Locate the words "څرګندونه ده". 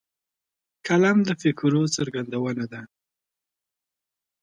1.95-2.81